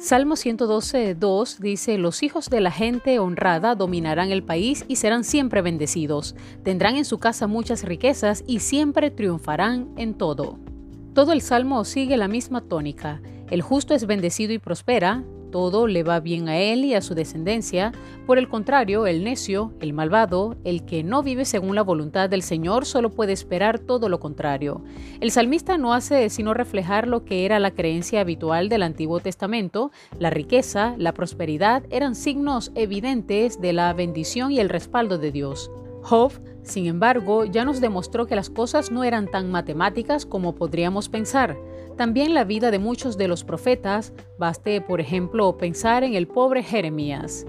[0.00, 5.24] Salmo 112, 2 dice, Los hijos de la gente honrada dominarán el país y serán
[5.24, 6.34] siempre bendecidos.
[6.62, 10.58] Tendrán en su casa muchas riquezas y siempre triunfarán en todo.
[11.12, 13.20] Todo el salmo sigue la misma tónica.
[13.50, 17.14] El justo es bendecido y prospera, todo le va bien a él y a su
[17.14, 17.92] descendencia.
[18.26, 22.42] Por el contrario, el necio, el malvado, el que no vive según la voluntad del
[22.42, 24.82] Señor, solo puede esperar todo lo contrario.
[25.20, 29.90] El salmista no hace sino reflejar lo que era la creencia habitual del Antiguo Testamento.
[30.18, 35.70] La riqueza, la prosperidad eran signos evidentes de la bendición y el respaldo de Dios.
[36.02, 41.08] Job, sin embargo, ya nos demostró que las cosas no eran tan matemáticas como podríamos
[41.08, 41.56] pensar.
[41.96, 46.62] También la vida de muchos de los profetas, baste por ejemplo pensar en el pobre
[46.62, 47.46] Jeremías.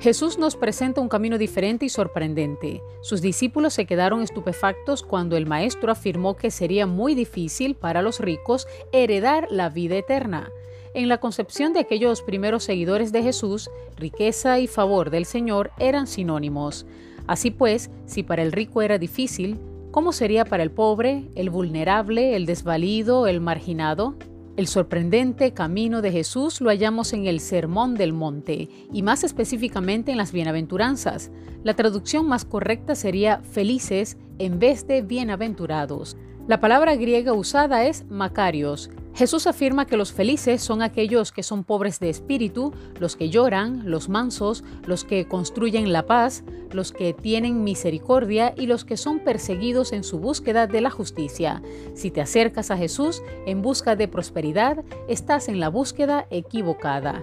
[0.00, 2.82] Jesús nos presenta un camino diferente y sorprendente.
[3.02, 8.18] Sus discípulos se quedaron estupefactos cuando el Maestro afirmó que sería muy difícil para los
[8.18, 10.50] ricos heredar la vida eterna.
[10.94, 16.06] En la concepción de aquellos primeros seguidores de Jesús, riqueza y favor del Señor eran
[16.06, 16.86] sinónimos.
[17.30, 19.56] Así pues, si para el rico era difícil,
[19.92, 24.16] ¿cómo sería para el pobre, el vulnerable, el desvalido, el marginado?
[24.56, 30.10] El sorprendente camino de Jesús lo hallamos en el Sermón del Monte y más específicamente
[30.10, 31.30] en las bienaventuranzas.
[31.62, 36.16] La traducción más correcta sería felices en vez de bienaventurados.
[36.48, 38.90] La palabra griega usada es Macarios.
[39.14, 43.90] Jesús afirma que los felices son aquellos que son pobres de espíritu, los que lloran,
[43.90, 49.18] los mansos, los que construyen la paz, los que tienen misericordia y los que son
[49.18, 51.62] perseguidos en su búsqueda de la justicia.
[51.94, 57.22] Si te acercas a Jesús en busca de prosperidad, estás en la búsqueda equivocada.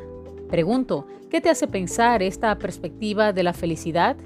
[0.49, 4.17] Pregunto, ¿qué te hace pensar esta perspectiva de la felicidad?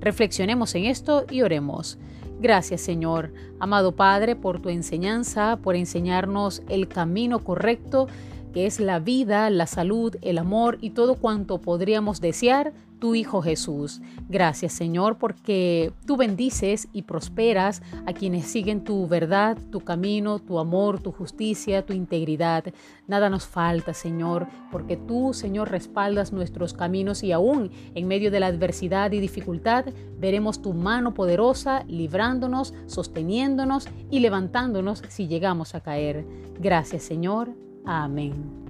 [0.00, 1.98] Reflexionemos en esto y oremos.
[2.40, 8.08] Gracias Señor, amado Padre, por tu enseñanza, por enseñarnos el camino correcto
[8.54, 13.42] que es la vida, la salud, el amor y todo cuanto podríamos desear, tu Hijo
[13.42, 14.00] Jesús.
[14.28, 20.58] Gracias Señor porque tú bendices y prosperas a quienes siguen tu verdad, tu camino, tu
[20.58, 22.64] amor, tu justicia, tu integridad.
[23.08, 28.40] Nada nos falta Señor porque tú Señor respaldas nuestros caminos y aún en medio de
[28.40, 29.86] la adversidad y dificultad
[30.18, 36.24] veremos tu mano poderosa librándonos, sosteniéndonos y levantándonos si llegamos a caer.
[36.60, 37.50] Gracias Señor.
[37.84, 38.69] Amén.